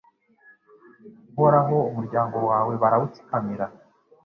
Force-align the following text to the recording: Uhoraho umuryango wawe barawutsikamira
Uhoraho 1.33 1.77
umuryango 1.89 2.37
wawe 2.49 2.73
barawutsikamira 2.81 3.65